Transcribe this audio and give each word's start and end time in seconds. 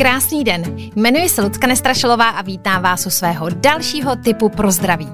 Krásný 0.00 0.44
den, 0.44 0.62
jmenuji 0.96 1.28
se 1.28 1.42
Lucka 1.42 1.66
Nestrašilová 1.66 2.28
a 2.28 2.42
vítám 2.42 2.82
vás 2.82 3.06
u 3.06 3.10
svého 3.10 3.48
dalšího 3.50 4.16
typu 4.16 4.48
pro 4.48 4.70
zdraví. 4.70 5.08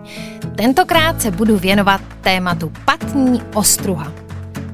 Tentokrát 0.56 1.22
se 1.22 1.30
budu 1.30 1.58
věnovat 1.58 2.00
tématu 2.20 2.72
patní 2.84 3.42
ostruha. 3.54 4.12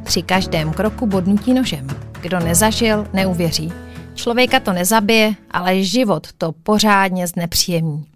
Při 0.05 0.23
každém 0.23 0.73
kroku 0.73 1.07
bodnutí 1.07 1.55
nožem. 1.55 1.87
Kdo 2.21 2.41
nezažil, 2.41 3.07
neuvěří. 3.13 3.73
Člověka 4.15 4.61
to 4.61 4.73
nezabije, 4.73 5.35
ale 5.51 5.83
život 5.83 6.27
to 6.39 6.53
pořádně 6.53 7.27
znepříjemní. 7.27 8.07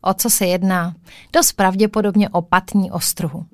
O 0.00 0.14
co 0.14 0.30
se 0.30 0.46
jedná? 0.46 0.94
Dost 1.32 1.52
pravděpodobně 1.52 2.28
o 2.28 2.42
patní 2.42 2.90
ostruhu. 2.90 3.46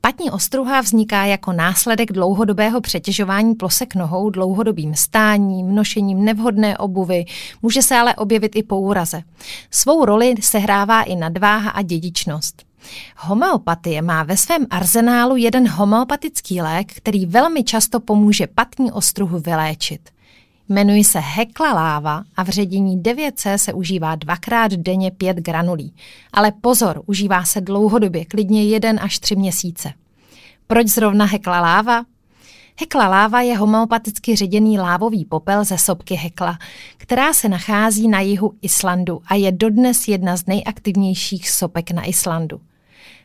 Patní 0.00 0.30
ostruha 0.30 0.80
vzniká 0.80 1.24
jako 1.24 1.52
následek 1.52 2.12
dlouhodobého 2.12 2.80
přetěžování 2.80 3.54
plosek 3.54 3.94
nohou 3.94 4.30
dlouhodobým 4.30 4.94
stáním, 4.94 5.74
nošením 5.74 6.24
nevhodné 6.24 6.78
obuvy, 6.78 7.24
může 7.62 7.82
se 7.82 7.96
ale 7.96 8.14
objevit 8.14 8.56
i 8.56 8.62
po 8.62 8.80
úraze. 8.80 9.22
Svou 9.70 10.04
roli 10.04 10.34
sehrává 10.40 11.02
i 11.02 11.16
nadváha 11.16 11.70
a 11.70 11.82
dědičnost. 11.82 12.62
Homeopatie 13.16 14.02
má 14.02 14.22
ve 14.22 14.36
svém 14.36 14.66
arzenálu 14.70 15.36
jeden 15.36 15.68
homeopatický 15.68 16.62
lék, 16.62 16.92
který 16.92 17.26
velmi 17.26 17.64
často 17.64 18.00
pomůže 18.00 18.46
patní 18.46 18.92
ostruhu 18.92 19.38
vyléčit. 19.38 20.10
Jmenuji 20.72 21.04
se 21.04 21.18
Hekla 21.18 21.72
láva 21.72 22.24
a 22.36 22.42
v 22.42 22.48
ředění 22.48 23.02
9C 23.02 23.54
se 23.54 23.72
užívá 23.72 24.16
dvakrát 24.16 24.72
denně 24.72 25.10
5 25.10 25.36
granulí. 25.36 25.94
Ale 26.32 26.52
pozor, 26.60 27.02
užívá 27.06 27.44
se 27.44 27.60
dlouhodobě, 27.60 28.24
klidně 28.24 28.64
1 28.64 29.02
až 29.02 29.18
3 29.18 29.36
měsíce. 29.36 29.92
Proč 30.66 30.88
zrovna 30.88 31.24
Hekla 31.24 31.60
láva? 31.60 32.04
Hekla 32.80 33.08
láva 33.08 33.40
je 33.40 33.56
homeopaticky 33.56 34.36
ředěný 34.36 34.78
lávový 34.78 35.24
popel 35.24 35.64
ze 35.64 35.78
sopky 35.78 36.14
Hekla, 36.14 36.58
která 36.96 37.32
se 37.32 37.48
nachází 37.48 38.08
na 38.08 38.20
jihu 38.20 38.52
Islandu 38.62 39.22
a 39.26 39.34
je 39.34 39.52
dodnes 39.52 40.08
jedna 40.08 40.36
z 40.36 40.46
nejaktivnějších 40.46 41.50
sopek 41.50 41.90
na 41.90 42.04
Islandu. 42.04 42.60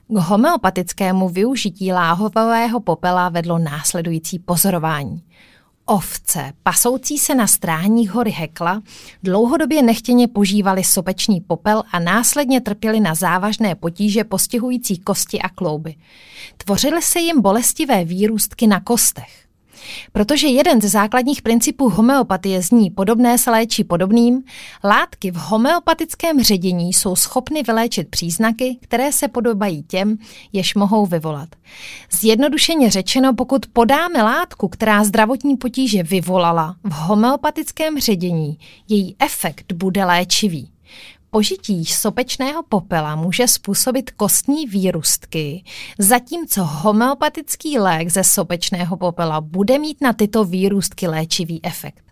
K 0.08 0.18
homeopatickému 0.18 1.30
využití 1.30 1.94
láhového 1.94 2.80
popela 2.80 3.30
vedlo 3.30 3.60
následující 3.60 4.40
pozorování. 4.40 5.22
Ovce, 5.90 6.54
pasoucí 6.64 7.18
se 7.18 7.36
na 7.36 7.48
stráních 7.48 8.12
hory 8.12 8.32
Hekla, 8.32 8.82
dlouhodobě 9.24 9.82
nechtěně 9.82 10.28
požívali 10.28 10.84
sopečný 10.84 11.42
popel 11.42 11.84
a 11.92 12.00
následně 12.00 12.62
trpěli 12.62 13.00
na 13.00 13.16
závažné 13.16 13.76
potíže 13.76 14.24
postihující 14.24 14.98
kosti 14.98 15.40
a 15.40 15.50
klouby. 15.50 15.96
Tvořily 16.58 17.02
se 17.02 17.20
jim 17.20 17.42
bolestivé 17.42 18.06
výrůstky 18.06 18.68
na 18.68 18.80
kostech. 18.80 19.47
Protože 20.12 20.48
jeden 20.48 20.82
ze 20.82 20.90
základních 20.90 21.42
principů 21.42 21.90
homeopatie 21.90 22.62
zní 22.62 22.90
podobné 22.90 23.38
se 23.38 23.52
léčí 23.52 23.84
podobným, 23.84 24.44
látky 24.84 25.32
v 25.32 25.36
homeopatickém 25.36 26.44
ředění 26.44 26.94
jsou 26.94 27.16
schopny 27.16 27.64
vyléčit 27.64 28.10
příznaky, 28.10 28.78
které 28.82 29.12
se 29.12 29.28
podobají 29.28 29.84
těm, 29.84 30.18
jež 30.54 30.76
mohou 30.76 31.06
vyvolat. 31.06 31.50
Zjednodušeně 32.12 32.90
řečeno, 32.90 33.34
pokud 33.34 33.66
podáme 33.74 34.24
látku, 34.24 34.68
která 34.68 35.04
zdravotní 35.04 35.58
potíže 35.58 36.04
vyvolala 36.04 36.76
v 36.84 36.92
homeopatickém 36.92 38.00
ředění, 38.00 38.58
její 38.90 39.16
efekt 39.20 39.74
bude 39.74 40.06
léčivý. 40.06 40.70
Požití 41.30 41.86
sopečného 41.86 42.64
popela 42.70 43.16
může 43.16 43.48
způsobit 43.48 44.12
kostní 44.12 44.66
výrůstky, 44.66 45.64
zatímco 46.00 46.64
homeopatický 46.64 47.80
lék 47.80 48.10
ze 48.10 48.24
sopečného 48.24 48.98
popela 48.98 49.42
bude 49.42 49.80
mít 49.80 50.02
na 50.02 50.14
tyto 50.14 50.44
výrůstky 50.44 51.08
léčivý 51.08 51.66
efekt. 51.66 52.07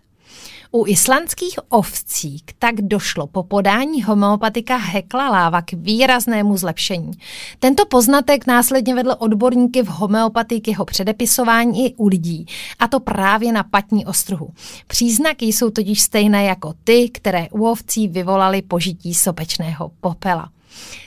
U 0.70 0.86
islandských 0.86 1.58
ovcí 1.68 2.42
tak 2.58 2.74
došlo 2.80 3.26
po 3.26 3.42
podání 3.42 4.02
homeopatika 4.02 4.76
Hekla 4.76 5.30
Láva 5.30 5.62
k 5.62 5.72
výraznému 5.72 6.56
zlepšení. 6.56 7.12
Tento 7.58 7.86
poznatek 7.86 8.46
následně 8.46 8.94
vedl 8.94 9.14
odborníky 9.18 9.82
v 9.82 9.86
homeopatii 9.86 10.60
k 10.60 10.68
jeho 10.68 10.84
předepisování 10.84 11.86
i 11.86 11.94
u 11.94 12.08
lidí, 12.08 12.46
a 12.78 12.88
to 12.88 13.00
právě 13.00 13.52
na 13.52 13.62
patní 13.62 14.06
ostruhu. 14.06 14.50
Příznaky 14.86 15.46
jsou 15.46 15.70
totiž 15.70 16.02
stejné 16.02 16.44
jako 16.44 16.74
ty, 16.84 17.08
které 17.08 17.48
u 17.50 17.66
ovcí 17.66 18.08
vyvolaly 18.08 18.62
požití 18.62 19.14
sopečného 19.14 19.90
popela. 20.00 20.48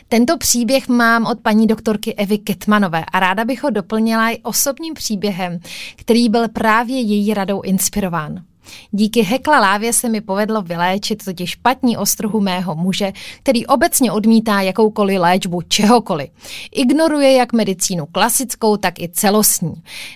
Tento 0.08 0.38
příběh 0.38 0.88
mám 0.88 1.26
od 1.26 1.40
paní 1.40 1.68
doktorky 1.68 2.14
Evy 2.14 2.38
Ketmanové 2.38 3.06
a 3.14 3.20
ráda 3.20 3.46
bych 3.46 3.64
ho 3.64 3.70
doplnila 3.70 4.30
i 4.30 4.38
osobním 4.38 4.94
příběhem, 4.94 5.60
který 5.96 6.30
byl 6.30 6.48
právě 6.48 7.02
její 7.02 7.34
radou 7.34 7.62
inspirován. 7.62 8.49
Díky 8.92 9.22
Hekla 9.22 9.60
lávě 9.60 9.94
se 9.94 10.10
mi 10.10 10.22
povedlo 10.22 10.62
vyléčit 10.62 11.26
totiž 11.26 11.50
špatní 11.50 11.98
ostruhu 11.98 12.40
mého 12.40 12.76
muže, 12.76 13.14
který 13.44 13.66
obecně 13.66 14.12
odmítá 14.12 14.62
jakoukoliv 14.62 15.20
léčbu 15.20 15.62
čehokoliv. 15.62 16.30
Ignoruje 16.72 17.34
jak 17.34 17.54
medicínu 17.54 18.06
klasickou, 18.06 18.78
tak 18.78 19.00
i 19.00 19.10
celostní. 19.10 19.74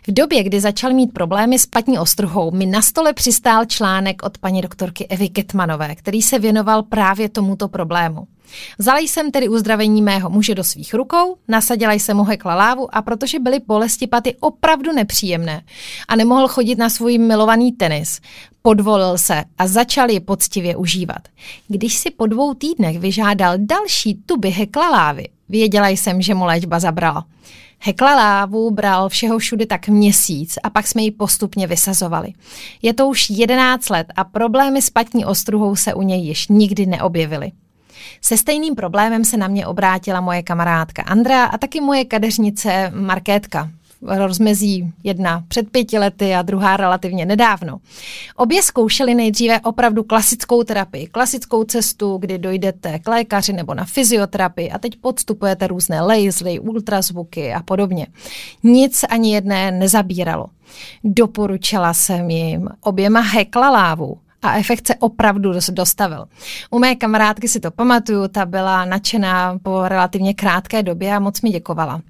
V 0.08 0.14
době, 0.14 0.44
kdy 0.44 0.62
začal 0.62 0.94
mít 0.94 1.14
problémy 1.14 1.60
s 1.60 1.66
patní 1.66 2.00
ostruhou, 2.00 2.52
mi 2.52 2.66
na 2.66 2.82
stole 2.82 3.14
přistál 3.14 3.66
článek 3.66 4.24
od 4.24 4.38
paní 4.38 4.62
doktorky 4.62 5.08
Evy 5.08 5.30
Ketmanové, 5.30 5.96
který 5.96 6.22
se 6.22 6.40
věnoval 6.40 6.84
právě 6.84 7.30
tomuto 7.30 7.68
problému. 7.68 8.28
Vzala 8.78 9.00
jsem 9.00 9.32
tedy 9.32 9.50
uzdravení 9.50 10.02
mého 10.02 10.30
muže 10.30 10.56
do 10.56 10.64
svých 10.64 10.94
rukou, 10.94 11.38
nasadila 11.48 11.94
jsem 11.94 12.18
mu 12.18 12.24
hekla 12.24 12.56
lávu 12.56 12.96
a 12.96 13.02
protože 13.02 13.40
byly 13.40 13.60
bolesti 13.68 14.08
paty 14.08 14.36
opravdu 14.40 14.92
nepříjemné 14.92 15.62
a 16.08 16.16
nemohl 16.16 16.48
chodit 16.48 16.78
na 16.78 16.90
svůj 16.90 17.18
milovaný 17.18 17.72
tenis, 17.72 18.22
podvolil 18.62 19.18
se 19.18 19.44
a 19.58 19.68
začal 19.68 20.10
ji 20.10 20.20
poctivě 20.20 20.76
užívat. 20.76 21.28
Když 21.68 21.98
si 21.98 22.12
po 22.12 22.28
dvou 22.28 22.54
týdnech 22.54 23.00
vyžádal 23.00 23.54
další 23.58 24.22
tuby 24.26 24.50
hekla 24.50 24.90
lávy, 24.90 25.28
věděla 25.50 25.90
jsem, 25.90 26.22
že 26.22 26.34
mu 26.34 26.46
léčba 26.46 26.80
zabrala. 26.80 27.26
Hekla 27.80 28.16
lávu 28.16 28.72
bral 28.72 29.10
všeho 29.10 29.40
všude 29.40 29.66
tak 29.66 29.88
měsíc 29.88 30.58
a 30.64 30.70
pak 30.70 30.88
jsme 30.88 31.02
ji 31.02 31.12
postupně 31.12 31.68
vysazovali. 31.68 32.34
Je 32.82 32.94
to 32.94 33.08
už 33.08 33.30
11 33.30 33.90
let 33.90 34.08
a 34.16 34.24
problémy 34.24 34.82
s 34.82 34.90
patní 34.90 35.26
ostruhou 35.26 35.76
se 35.76 35.94
u 35.94 36.02
něj 36.02 36.22
již 36.22 36.48
nikdy 36.48 36.86
neobjevily. 36.86 37.52
Se 38.22 38.38
stejným 38.38 38.76
problémem 38.76 39.26
se 39.26 39.38
na 39.38 39.48
mě 39.48 39.68
obrátila 39.68 40.22
moje 40.22 40.44
kamarádka 40.44 41.04
Andrea 41.04 41.46
a 41.46 41.58
taky 41.58 41.82
moje 41.82 42.06
kadeřnice 42.06 42.92
Markétka 42.96 43.70
rozmezí 44.08 44.94
jedna 45.04 45.44
před 45.48 45.70
pěti 45.70 46.00
lety 46.00 46.36
a 46.36 46.42
druhá 46.42 46.78
relativně 46.78 47.26
nedávno. 47.26 47.80
Obě 48.36 48.64
zkoušely 48.64 49.16
nejdříve 49.16 49.60
opravdu 49.60 50.04
klasickou 50.04 50.64
terapii, 50.64 51.08
klasickou 51.08 51.64
cestu, 51.64 52.18
kdy 52.18 52.38
dojdete 52.38 53.00
k 53.00 53.08
lékaři 53.08 53.54
nebo 53.54 53.74
na 53.74 53.86
fyzioterapii 53.86 54.72
a 54.72 54.78
teď 54.78 54.96
podstupujete 54.96 55.68
různé 55.68 56.02
lasery, 56.02 56.60
ultrazvuky 56.60 57.54
a 57.54 57.64
podobně. 57.64 58.08
Nic 58.64 59.06
ani 59.10 59.34
jedné 59.34 59.72
nezabíralo. 59.72 60.46
Doporučila 61.04 61.94
jsem 61.94 62.30
jim 62.30 62.70
oběma 62.82 63.20
hekla 63.20 63.70
lávu 63.70 64.18
a 64.44 64.58
efekt 64.58 64.88
se 64.88 64.96
opravdu 64.96 65.54
dostavil. 65.70 66.26
U 66.72 66.80
mé 66.80 66.96
kamarádky 66.96 67.48
si 67.48 67.60
to 67.60 67.72
pamatuju, 67.72 68.28
ta 68.28 68.46
byla 68.46 68.86
nadšená 68.86 69.58
po 69.64 69.88
relativně 69.88 70.34
krátké 70.34 70.84
době 70.84 71.16
a 71.16 71.20
moc 71.20 71.42
mi 71.42 71.50
děkovala. 71.50 72.02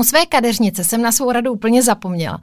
U 0.00 0.04
své 0.04 0.26
kadeřnice 0.26 0.84
jsem 0.84 1.02
na 1.02 1.12
svou 1.12 1.32
radu 1.32 1.52
úplně 1.52 1.82
zapomněla, 1.82 2.38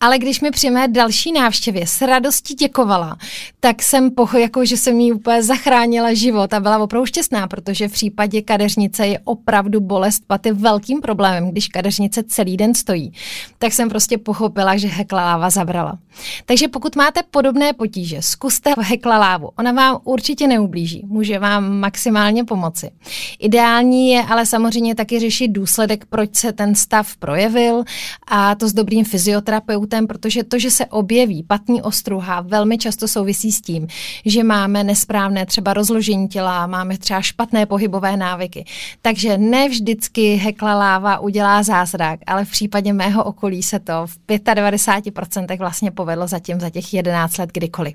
ale 0.00 0.18
když 0.18 0.40
mi 0.40 0.50
při 0.50 0.70
mé 0.70 0.88
další 0.88 1.32
návštěvě 1.32 1.86
s 1.86 2.02
radostí 2.02 2.54
děkovala, 2.54 3.16
tak 3.60 3.82
jsem 3.82 4.10
pocho, 4.10 4.38
jako 4.38 4.64
že 4.64 4.76
jsem 4.76 5.00
jí 5.00 5.12
úplně 5.12 5.42
zachránila 5.42 6.14
život 6.14 6.54
a 6.54 6.60
byla 6.60 6.78
opravdu 6.78 7.06
šťastná, 7.06 7.48
protože 7.48 7.88
v 7.88 7.92
případě 7.92 8.42
kadeřnice 8.42 9.06
je 9.06 9.18
opravdu 9.24 9.80
bolest 9.80 10.22
paty 10.26 10.52
velkým 10.52 11.00
problémem, 11.00 11.50
když 11.50 11.68
kadeřnice 11.68 12.22
celý 12.22 12.56
den 12.56 12.74
stojí. 12.74 13.12
Tak 13.58 13.72
jsem 13.72 13.88
prostě 13.88 14.18
pochopila, 14.18 14.76
že 14.76 14.88
hekla 14.88 15.24
láva 15.24 15.50
zabrala. 15.50 15.98
Takže 16.46 16.68
pokud 16.68 16.96
máte 16.96 17.20
podobné 17.30 17.72
potíže, 17.72 18.22
zkuste 18.22 18.74
hekla 18.78 19.18
lávu. 19.18 19.50
Ona 19.58 19.72
vám 19.72 19.98
určitě 20.04 20.46
neublíží, 20.46 21.02
může 21.06 21.38
vám 21.38 21.72
maximálně 21.72 22.44
pomoci. 22.44 22.90
Ideální 23.38 24.10
je 24.10 24.22
ale 24.22 24.46
samozřejmě 24.46 24.94
taky 24.94 25.18
řešit 25.20 25.48
důsledek, 25.48 26.04
proč 26.06 26.36
se 26.36 26.52
ten 26.52 26.74
stav 26.92 27.16
projevil 27.16 27.84
a 28.28 28.54
to 28.54 28.68
s 28.68 28.72
dobrým 28.72 29.04
fyzioterapeutem, 29.04 30.06
protože 30.06 30.44
to, 30.44 30.58
že 30.58 30.70
se 30.70 30.86
objeví 30.86 31.42
patní 31.42 31.82
ostruha, 31.82 32.40
velmi 32.40 32.78
často 32.78 33.08
souvisí 33.08 33.52
s 33.52 33.60
tím, 33.60 33.86
že 34.26 34.44
máme 34.44 34.84
nesprávné 34.84 35.46
třeba 35.46 35.72
rozložení 35.72 36.28
těla, 36.28 36.66
máme 36.66 36.98
třeba 36.98 37.20
špatné 37.20 37.66
pohybové 37.66 38.16
návyky. 38.16 38.64
Takže 39.02 39.38
ne 39.38 39.68
vždycky 39.68 40.34
hekla 40.34 40.74
láva 40.74 41.18
udělá 41.18 41.62
zázrak, 41.62 42.20
ale 42.26 42.44
v 42.44 42.50
případě 42.50 42.92
mého 42.92 43.24
okolí 43.24 43.62
se 43.62 43.80
to 43.80 44.06
v 44.06 44.16
95% 44.28 45.58
vlastně 45.58 45.90
povedlo 45.90 46.26
zatím 46.26 46.60
za 46.60 46.70
těch 46.70 46.94
11 46.94 47.38
let 47.38 47.50
kdykoliv. 47.52 47.94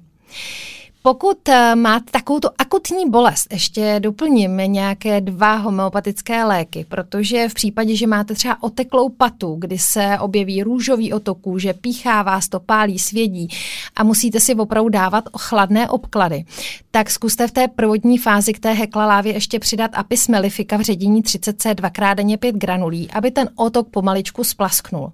Pokud 1.01 1.49
eh, 1.49 1.75
máte 1.75 2.11
takovou 2.11 2.39
akutní 2.57 3.09
bolest, 3.09 3.53
ještě 3.53 3.95
doplním 3.99 4.57
nějaké 4.57 5.21
dva 5.21 5.55
homeopatické 5.55 6.43
léky, 6.43 6.85
protože 6.89 7.49
v 7.49 7.53
případě, 7.53 7.95
že 7.95 8.07
máte 8.07 8.33
třeba 8.33 8.63
oteklou 8.63 9.09
patu, 9.09 9.55
kdy 9.59 9.77
se 9.77 10.17
objeví 10.19 10.63
růžový 10.63 11.13
otok 11.13 11.37
že 11.57 11.73
píchá 11.73 12.23
vás 12.23 12.49
to, 12.49 12.59
pálí, 12.59 12.99
svědí 12.99 13.47
a 13.95 14.03
musíte 14.03 14.39
si 14.39 14.55
opravdu 14.55 14.89
dávat 14.89 15.23
chladné 15.37 15.89
obklady, 15.89 16.45
tak 16.91 17.09
zkuste 17.09 17.47
v 17.47 17.51
té 17.51 17.67
prvotní 17.67 18.17
fázi 18.17 18.53
k 18.53 18.59
té 18.59 18.73
heklalávě 18.73 19.33
ještě 19.33 19.59
přidat 19.59 19.91
apis 19.93 20.27
mellifika 20.27 20.77
v 20.77 20.81
ředění 20.81 21.23
30C 21.23 21.75
dvakrát 21.75 22.13
denně 22.13 22.37
5 22.37 22.55
granulí, 22.55 23.11
aby 23.11 23.31
ten 23.31 23.49
otok 23.55 23.89
pomaličku 23.89 24.43
splasknul. 24.43 25.11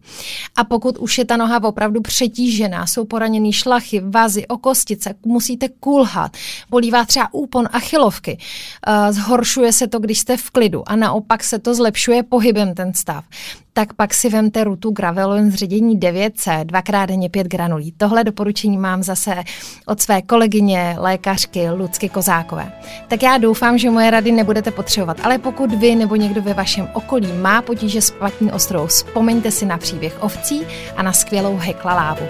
A 0.56 0.64
pokud 0.64 0.98
už 0.98 1.18
je 1.18 1.26
ta 1.26 1.38
noha 1.38 1.64
opravdu 1.64 2.02
přetížená, 2.02 2.88
jsou 2.88 3.06
poraněný 3.06 3.54
šlachy, 3.54 4.02
vazy, 4.06 4.48
okostice, 4.48 5.16
musíte 5.26 5.70
kulhat, 5.80 6.38
bolí 6.70 6.92
vás 6.92 7.08
třeba 7.08 7.30
úpon 7.32 7.66
achilovky, 7.72 8.38
uh, 8.88 9.12
zhoršuje 9.12 9.74
se 9.74 9.88
to, 9.88 10.00
když 10.00 10.20
jste 10.20 10.38
v 10.38 10.50
klidu 10.50 10.90
a 10.90 10.96
naopak 10.96 11.44
se 11.44 11.60
to 11.60 11.76
zlepšuje 11.76 12.24
pohybem 12.24 12.74
ten 12.74 12.94
stav, 12.94 13.26
tak 13.74 13.94
pak 13.94 14.14
si 14.14 14.30
vemte 14.30 14.64
rutu 14.64 14.92
Gravelon 14.92 15.52
z 15.52 15.54
ředění 15.54 16.00
9C, 16.00 16.66
dvakrát 16.66 17.06
denně 17.06 17.30
5 17.30 17.48
granulí. 17.48 17.94
Tohle 17.98 18.24
doporučení 18.24 18.78
mám 18.78 19.04
zase 19.04 19.44
od 19.86 20.02
své 20.02 20.22
kolegyně, 20.22 20.96
lékařky 20.98 21.70
Lucky 21.70 22.10
Kozákové. 22.10 22.72
Tak 23.08 23.24
já 23.24 23.38
doufám, 23.38 23.78
že 23.78 23.90
moje 23.90 24.12
rady 24.12 24.32
nebudete 24.32 24.72
potřebovat, 24.72 25.18
ale 25.24 25.38
pokud 25.38 25.74
vy 25.74 25.96
nebo 25.96 26.16
někdo 26.16 26.42
ve 26.42 26.54
vašem 26.54 26.90
okolí 26.94 27.34
má 27.34 27.62
potíže 27.62 28.02
s 28.02 28.12
platní 28.12 28.52
ostrou, 28.52 28.88
vzpomeňte 28.88 29.52
si 29.52 29.66
na 29.66 29.78
příběh 29.78 30.24
ovcí 30.24 30.62
a 30.96 31.04
na 31.04 31.14
skvělou 31.14 31.58
heklalávu. 31.58 32.26